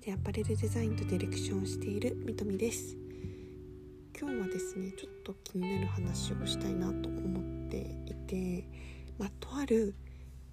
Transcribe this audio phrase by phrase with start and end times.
[0.00, 2.96] でアパレルデザインとディレクションをしているみとみです。
[4.18, 8.68] 今日はですねちょっと気になる話をしたいなと思っていて
[9.18, 9.94] まあ、とある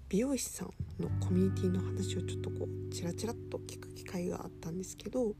[0.08, 0.68] 美容師さん
[1.02, 5.34] のコミュニティの話をちょっとこうチラチラっと聞く機会があったんですけど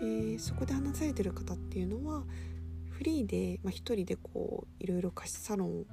[0.00, 2.22] でそこで話されてる方っていうのは
[2.90, 5.84] フリーで、まあ、一人でこういろいろ貸しサロンを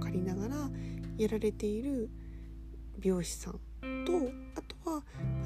[0.00, 0.56] 借りながら
[1.18, 2.08] やられている
[2.98, 3.54] 美容師さん
[4.04, 4.12] と、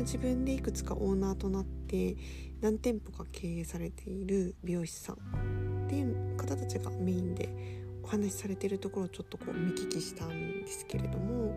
[0.01, 2.17] 自分でいくつかオーナーとなって
[2.61, 5.17] 何店舗か経営されている美容師さん
[5.87, 7.49] っていう方たちがメインで
[8.03, 11.57] お話しされてるところをちょっとこう見聞きしたんですけれども、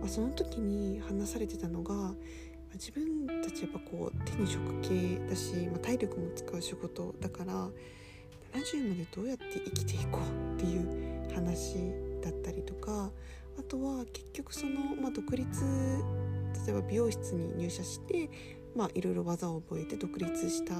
[0.00, 2.14] まあ、その時に話されてたのが
[2.74, 7.68] 自分たちやっぱこう手に職系だし、まあ、体力も使う仕事だから
[8.52, 11.76] 70までどうやって生きていこうっていう話
[12.22, 13.10] だったりとか
[13.58, 15.46] あとは結局その、まあ、独立
[16.66, 18.30] 例えば美容室に入社して、
[18.74, 20.74] まあ、いろいろ技を覚えて独立した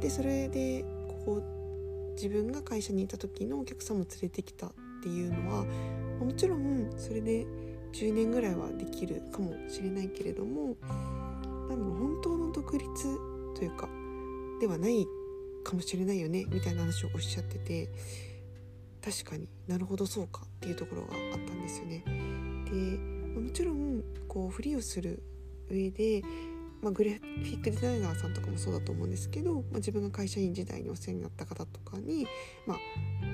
[0.00, 0.84] でそれで
[1.24, 4.70] こう自分が会社にいた時のお客さんも連れてきたっ
[5.02, 5.64] ていうのは
[6.18, 7.46] もちろんそれで
[7.92, 10.76] 10年ぐらいはできるかもしれないけれども
[11.68, 12.86] なん本当の独立
[13.54, 13.88] というか
[14.60, 15.06] ではない
[15.64, 17.88] かもしれないよねみたいな話をおっしゃってて
[19.04, 22.04] 確かになるほどそうかっていうところがあったんですよね。
[22.70, 25.22] でもちろんこうフリーをする
[25.70, 26.22] 上で、
[26.82, 32.26] まあ、グラフィックデザイナーさんとかもそうだと思うんですけど、まあ、自分が会社員時代にお世話になった方とかに、
[32.66, 32.78] まあ、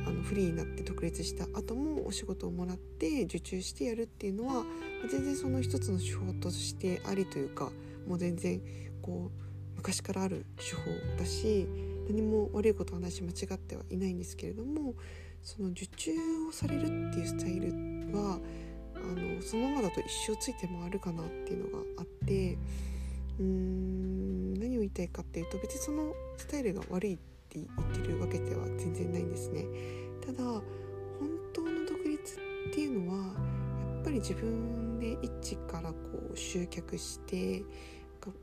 [0.08, 7.70] あのフリーになって独立した後もお仕事をもらって受注してやるっていうのは、まあ、全然その一つの手法としてありというか
[8.06, 8.60] もう全然
[9.02, 11.66] こう昔からある手法だし
[12.08, 14.94] 何も悪いことはないし間違ってはいないんですけれども
[15.42, 16.12] その受注
[16.48, 17.68] をされるっていうスタイル
[18.16, 18.40] は
[19.04, 22.56] あのそのままだと一生ついて回るかなっていうのがあって
[23.38, 27.16] うーん何を言いたいかっていうと別にそのスタイルが悪いっ
[27.48, 27.66] て言っ
[28.02, 29.64] てるわけでは全然ないんですね。
[30.24, 30.62] ただ本
[31.52, 32.36] 当の独立
[32.70, 33.34] っていうのは
[33.96, 35.96] やっぱり自分で一からこ
[36.32, 37.62] う集客して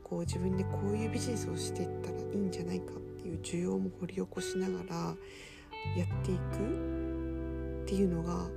[0.04, 4.96] こう自分でこういうビジネスをしていったらいいんじゃないかっていう需要も掘り起こしながら
[5.96, 8.48] やっていくっていうのが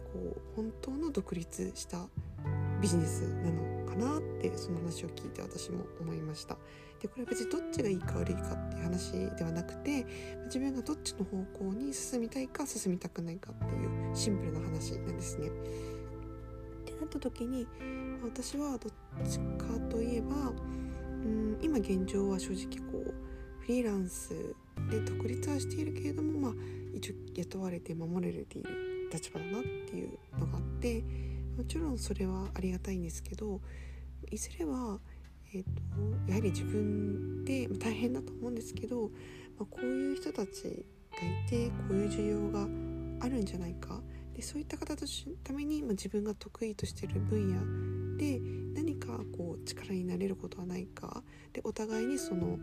[0.00, 2.06] こう本当の独立した
[2.80, 6.56] ビジネスなのかなってその話を聞いて私も思いました
[7.00, 10.06] でこれは別にどっちがいいか悪いかっていう話ではなくて
[10.46, 15.48] 自分がどっちの方向に進みたいか進みたくないかっていうシンプルな話なんですね。
[15.48, 15.50] っ
[16.84, 17.66] てなった時に
[18.22, 20.52] 私はどっちかといえば
[21.24, 23.14] うん今現状は正直こう
[23.60, 24.54] フリーランス
[24.90, 26.52] で独立はしているけれども、まあ、
[26.94, 31.02] 一応雇われて守られている立場だなっていうのがあって
[31.56, 33.60] もちろんそれはありがたいんですけど
[34.30, 34.98] いずれは、
[35.54, 35.68] えーと、
[36.28, 39.10] やはり自分で大変だと思うんですけど、
[39.58, 42.62] まあ、こういう人たちがいてこういう需要が
[43.20, 44.00] あるんじゃないか。
[44.34, 48.40] でそういった方たちのために、まあ、自分が得意としてる分野で
[48.72, 51.24] 何かこう力になれることはないか。
[51.52, 52.58] でお互いにその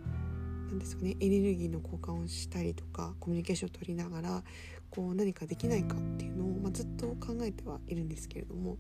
[0.70, 4.44] 何ですかねエネルギーの交換をしたりとかコミュニケーションを取りながら
[4.90, 8.78] こう何かできないかっていうのを、まあ、ずっと考えてはいるんですけれども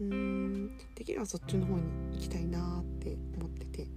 [0.00, 3.88] うんできればそっちの方に行きたいなって思ってて。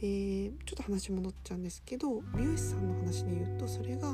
[0.00, 4.12] でちょっと話戻っちゃうんですけど美容師さんの話で言うとそれが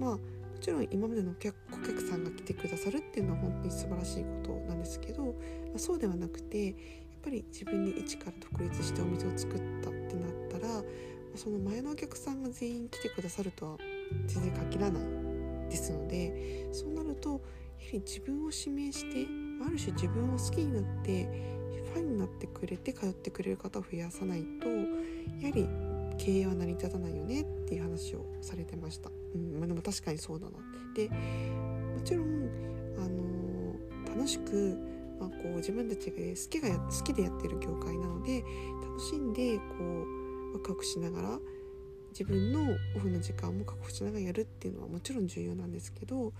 [0.00, 0.18] まあも
[0.60, 1.52] ちろん今までの顧
[1.86, 5.32] 客さんが来てくださるっていうのは本当に素晴らしいことなんですけど、ま
[5.76, 6.74] あ、そうではなくてやっ
[7.22, 10.82] ぱり自分で一から独立してお店を作ったってなったら
[11.38, 13.78] その前のお客さんが全員来てくださるとは
[14.26, 17.40] 全然限らないですのでそうなるとやは
[17.92, 19.28] り自分を指名して
[19.64, 21.24] ある種自分を好きになって
[21.94, 25.68] ファンになってくれて通ってくれる方を増やさないとやはり
[26.18, 29.08] 経営は成り立たないよねっていう話をされてました。
[29.34, 30.52] うんまあ、でも確かにそうだな
[30.94, 32.48] でもちろん、
[32.98, 34.76] あのー、楽しく、
[35.20, 38.42] まあ、こう自分たちが好きが好きでやってる業界なので
[38.82, 40.17] 楽しんでこう
[40.54, 41.38] ワクワクしながら
[42.10, 46.32] 自分のオフの時間も確保しながらやるっていうのはもちろん重要なんですけど、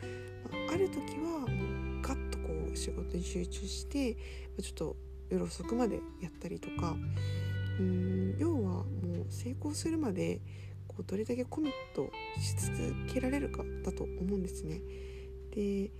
[0.66, 4.20] まあ、る時はもうガッとこう仕事に集中してちょ
[4.70, 4.96] っと
[5.30, 6.96] 夜遅くまでやったりとか
[7.78, 8.84] うん要はも
[9.28, 10.40] う成功するまで
[10.88, 12.10] こうどれだけコミット
[12.40, 14.80] し続けられるかだと思うんですね。
[15.54, 15.90] で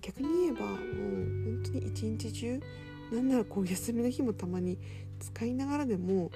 [0.00, 2.60] 逆に言えばもう本当に一日中
[3.12, 4.78] なんならこう休みの日もたまに
[5.18, 6.30] 使いながらでも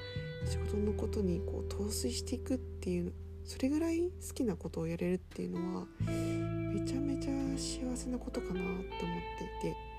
[0.45, 3.13] 仕事のことにこう陶酔していくっていう
[3.45, 8.87] それぐらい好きなことをやれるっていうのはめちゃめちゃ幸せなことかなって思っ
[9.61, 9.93] ていて。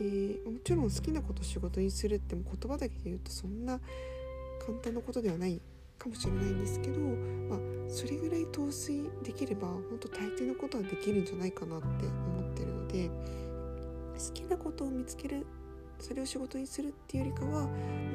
[0.00, 3.78] でもちろん好きなことを仕事にするっても言葉だけで言うとそんな
[4.64, 5.60] 簡単なことではない
[5.98, 15.46] かもしれないんですけど、まあ、それぐらい陶酔できれば本当大抵のことはできるんじゃないかなって思ってるので好きなことを見つける
[16.00, 17.62] それを仕事にするっていうよりかは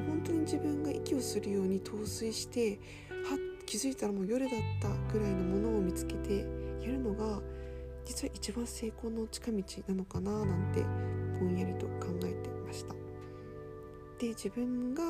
[0.07, 2.79] 本当に自分が息をするように陶酔して
[3.09, 6.39] は気づいたらもう夜だったぐらいのものを見つけて
[6.81, 7.41] やるのが
[8.05, 10.81] 実は一番成功の近道なのかななんて
[11.39, 12.93] ぼんやりと考えてました。
[14.19, 15.03] で自分が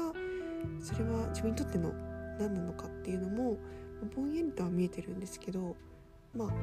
[0.79, 1.91] それは自分にとっての
[2.39, 3.57] 何なのかっていうのも
[4.15, 5.75] ぼんやりとは見えてるんですけど
[6.35, 6.53] まあこ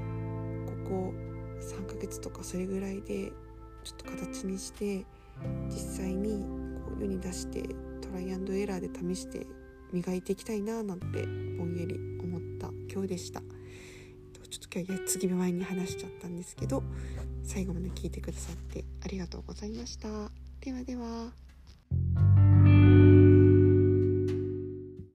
[0.88, 1.14] こ
[1.60, 3.32] 3ヶ月とかそれぐらいで
[3.84, 5.06] ちょっと形にして
[5.68, 6.44] 実際に
[6.84, 7.62] こう世に出して
[8.00, 9.46] トライアンドエラーで試して
[9.92, 11.26] 磨いていきたいななんて
[11.58, 13.40] ぼんやり思った今日でした。
[13.40, 16.82] ちょっと今日は次前に話しちゃったんですけど
[17.42, 20.30] 最後まで聞いてくださってありがとうございました。
[20.60, 21.41] ではでは。